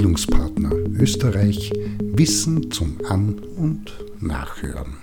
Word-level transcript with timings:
Bildungspartner 0.00 0.72
Österreich 0.98 1.70
Wissen 2.02 2.70
zum 2.70 2.96
An- 3.06 3.38
und 3.38 3.92
Nachhören. 4.18 4.94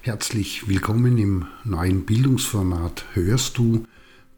Herzlich 0.00 0.68
willkommen 0.68 1.18
im 1.18 1.46
neuen 1.64 2.04
Bildungsformat 2.06 3.04
Hörst 3.14 3.58
du 3.58 3.84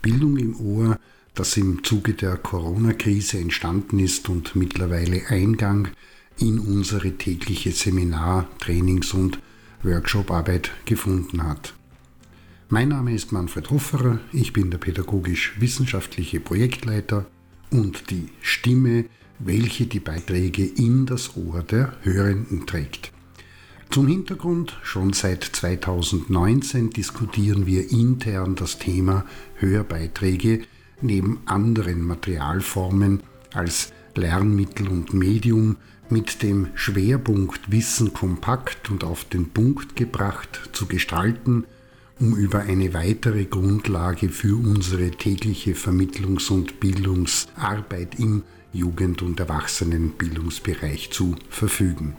Bildung 0.01 0.39
im 0.39 0.59
Ohr, 0.59 0.99
das 1.35 1.59
im 1.59 1.85
Zuge 1.85 2.15
der 2.15 2.39
Corona-Krise 2.39 3.37
entstanden 3.37 3.99
ist 3.99 4.31
und 4.31 4.57
mittlerweile 4.57 5.21
Eingang 5.29 5.89
in 6.39 6.61
unsere 6.61 7.19
tägliche 7.19 7.73
Seminar-, 7.73 8.49
Trainings- 8.61 9.13
und 9.13 9.39
Workshoparbeit 9.83 10.71
gefunden 10.87 11.43
hat. 11.43 11.75
Mein 12.71 12.89
Name 12.89 13.15
ist 13.15 13.33
Manfred 13.33 13.69
Hofferer, 13.69 14.19
ich 14.33 14.55
bin 14.55 14.71
der 14.71 14.79
pädagogisch-wissenschaftliche 14.79 16.41
Projektleiter 16.41 17.27
und 17.75 18.11
die 18.11 18.29
Stimme, 18.41 19.07
welche 19.41 19.87
die 19.87 20.01
Beiträge 20.01 20.65
in 20.65 21.07
das 21.07 21.37
Ohr 21.37 21.63
der 21.63 21.93
Hörenden 22.03 22.67
trägt. 22.67 23.11
Zum 23.91 24.07
Hintergrund, 24.07 24.79
schon 24.83 25.13
seit 25.13 25.43
2019 25.43 26.91
diskutieren 26.91 27.67
wir 27.67 27.91
intern 27.91 28.55
das 28.55 28.79
Thema 28.79 29.25
Hörbeiträge 29.57 30.63
neben 31.01 31.41
anderen 31.47 32.07
Materialformen 32.07 33.21
als 33.53 33.93
Lernmittel 34.15 34.89
und 34.89 35.13
Medium 35.13 35.77
mit 36.09 36.43
dem 36.43 36.69
Schwerpunkt 36.75 37.73
Wissen 37.73 38.15
kompakt 38.15 38.89
und 38.91 39.03
auf 39.03 39.25
den 39.25 39.51
Punkt 39.51 39.97
gebracht 39.97 40.71
zu 40.73 40.87
gestalten 40.87 41.65
um 42.25 42.37
über 42.37 42.61
eine 42.61 42.95
weitere 42.95 43.45
Grundlage 43.45 44.31
für 44.31 44.57
unsere 44.57 45.11
tägliche 45.11 45.75
Vermittlungs- 45.75 46.51
und 46.51 46.81
Bildungsarbeit 46.81 48.19
im 48.19 48.45
Jugend- 48.73 49.21
und 49.21 49.39
Erwachsenenbildungsbereich 49.41 51.11
zu 51.11 51.37
verfügen. 51.51 52.17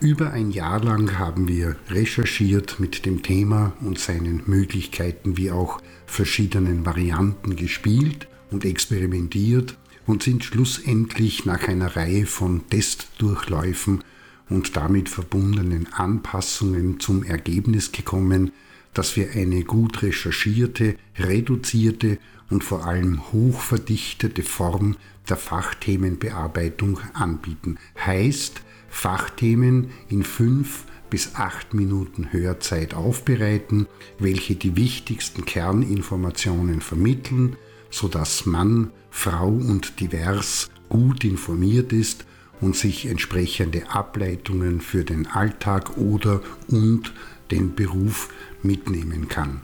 Über 0.00 0.32
ein 0.32 0.50
Jahr 0.50 0.82
lang 0.82 1.16
haben 1.16 1.46
wir 1.46 1.76
recherchiert 1.90 2.80
mit 2.80 3.06
dem 3.06 3.22
Thema 3.22 3.72
und 3.82 4.00
seinen 4.00 4.42
Möglichkeiten 4.46 5.36
wie 5.36 5.52
auch 5.52 5.80
verschiedenen 6.06 6.84
Varianten 6.84 7.54
gespielt 7.54 8.26
und 8.50 8.64
experimentiert 8.64 9.78
und 10.06 10.24
sind 10.24 10.42
schlussendlich 10.42 11.44
nach 11.44 11.68
einer 11.68 11.94
Reihe 11.94 12.26
von 12.26 12.68
Testdurchläufen 12.68 14.02
und 14.48 14.76
damit 14.76 15.08
verbundenen 15.08 15.86
Anpassungen 15.92 16.98
zum 16.98 17.22
Ergebnis 17.22 17.92
gekommen, 17.92 18.50
dass 18.94 19.16
wir 19.16 19.30
eine 19.32 19.64
gut 19.64 20.02
recherchierte, 20.02 20.96
reduzierte 21.18 22.18
und 22.50 22.64
vor 22.64 22.86
allem 22.86 23.32
hochverdichtete 23.32 24.42
Form 24.42 24.96
der 25.28 25.36
Fachthemenbearbeitung 25.36 26.98
anbieten. 27.14 27.78
Heißt, 28.04 28.62
Fachthemen 28.88 29.90
in 30.08 30.24
fünf 30.24 30.84
bis 31.10 31.34
acht 31.34 31.74
Minuten 31.74 32.32
Hörzeit 32.32 32.94
aufbereiten, 32.94 33.86
welche 34.18 34.54
die 34.54 34.76
wichtigsten 34.76 35.44
Kerninformationen 35.44 36.80
vermitteln, 36.80 37.56
sodass 37.90 38.46
Mann, 38.46 38.90
Frau 39.10 39.48
und 39.48 40.00
divers 40.00 40.70
gut 40.88 41.24
informiert 41.24 41.92
ist 41.92 42.24
und 42.60 42.76
sich 42.76 43.06
entsprechende 43.06 43.90
Ableitungen 43.90 44.80
für 44.80 45.04
den 45.04 45.26
Alltag 45.26 45.96
oder 45.96 46.42
und 46.68 47.12
den 47.50 47.74
Beruf 47.74 48.28
mitnehmen 48.62 49.28
kann. 49.28 49.62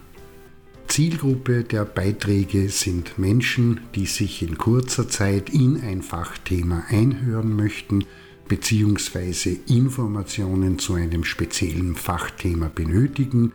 Zielgruppe 0.88 1.64
der 1.64 1.84
Beiträge 1.84 2.68
sind 2.68 3.18
Menschen, 3.18 3.80
die 3.94 4.06
sich 4.06 4.42
in 4.42 4.56
kurzer 4.56 5.08
Zeit 5.08 5.50
in 5.50 5.82
ein 5.82 6.02
Fachthema 6.02 6.84
einhören 6.88 7.56
möchten 7.56 8.04
bzw. 8.48 9.56
Informationen 9.66 10.78
zu 10.78 10.94
einem 10.94 11.24
speziellen 11.24 11.96
Fachthema 11.96 12.70
benötigen 12.72 13.50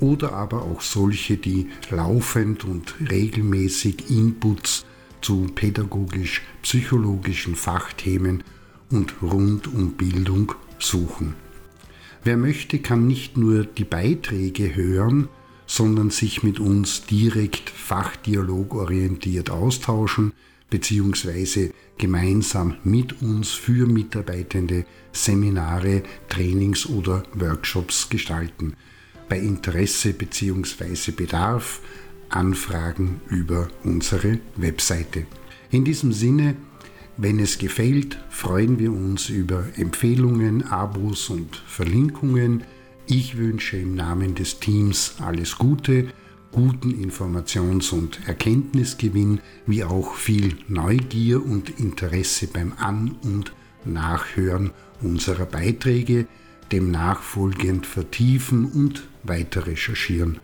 oder 0.00 0.32
aber 0.32 0.62
auch 0.62 0.80
solche, 0.80 1.36
die 1.36 1.68
laufend 1.90 2.64
und 2.64 2.94
regelmäßig 3.10 4.10
Inputs 4.10 4.86
zu 5.20 5.48
pädagogisch-psychologischen 5.54 7.54
Fachthemen 7.54 8.42
und 8.90 9.22
rund 9.22 9.68
um 9.68 9.92
Bildung 9.92 10.54
suchen. 10.78 11.34
Wer 12.24 12.36
möchte, 12.36 12.78
kann 12.78 13.06
nicht 13.06 13.36
nur 13.36 13.64
die 13.64 13.84
Beiträge 13.84 14.74
hören, 14.76 15.28
sondern 15.66 16.10
sich 16.10 16.42
mit 16.42 16.60
uns 16.60 17.04
direkt 17.06 17.70
fachdialogorientiert 17.70 19.50
austauschen 19.50 20.32
bzw. 20.70 21.70
gemeinsam 21.98 22.76
mit 22.84 23.22
uns 23.22 23.50
für 23.50 23.86
Mitarbeitende 23.86 24.84
Seminare, 25.12 26.02
Trainings 26.28 26.86
oder 26.86 27.24
Workshops 27.34 28.08
gestalten. 28.08 28.74
Bei 29.28 29.38
Interesse 29.38 30.12
bzw. 30.12 31.10
Bedarf 31.10 31.80
Anfragen 32.28 33.20
über 33.28 33.68
unsere 33.84 34.38
Webseite. 34.56 35.26
In 35.70 35.84
diesem 35.84 36.12
Sinne 36.12 36.56
wenn 37.16 37.38
es 37.38 37.58
gefällt, 37.58 38.18
freuen 38.30 38.78
wir 38.78 38.92
uns 38.92 39.28
über 39.28 39.64
Empfehlungen, 39.76 40.66
Abos 40.68 41.28
und 41.28 41.56
Verlinkungen. 41.66 42.64
Ich 43.06 43.36
wünsche 43.36 43.76
im 43.76 43.94
Namen 43.94 44.34
des 44.34 44.60
Teams 44.60 45.16
alles 45.20 45.58
Gute, 45.58 46.08
guten 46.52 46.90
Informations- 46.90 47.92
und 47.92 48.26
Erkenntnisgewinn, 48.26 49.40
wie 49.66 49.84
auch 49.84 50.14
viel 50.14 50.56
Neugier 50.68 51.44
und 51.44 51.78
Interesse 51.80 52.46
beim 52.46 52.72
An- 52.78 53.16
und 53.22 53.52
Nachhören 53.84 54.70
unserer 55.02 55.46
Beiträge, 55.46 56.26
dem 56.70 56.90
nachfolgend 56.90 57.86
vertiefen 57.86 58.64
und 58.64 59.08
weiter 59.22 59.66
recherchieren. 59.66 60.40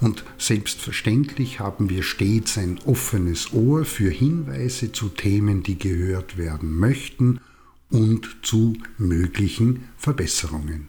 Und 0.00 0.24
selbstverständlich 0.38 1.60
haben 1.60 1.90
wir 1.90 2.02
stets 2.02 2.56
ein 2.56 2.78
offenes 2.86 3.52
Ohr 3.52 3.84
für 3.84 4.10
Hinweise 4.10 4.92
zu 4.92 5.08
Themen, 5.08 5.62
die 5.62 5.78
gehört 5.78 6.38
werden 6.38 6.78
möchten 6.78 7.40
und 7.90 8.38
zu 8.42 8.74
möglichen 8.96 9.84
Verbesserungen. 9.98 10.88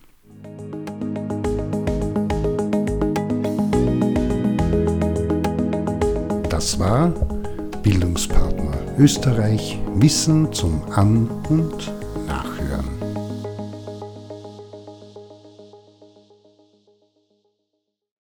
Das 6.50 6.80
war 6.80 7.10
Bildungspartner 7.84 8.96
Österreich 8.98 9.80
Wissen 9.96 10.54
zum 10.54 10.84
An- 10.92 11.28
und 11.50 11.92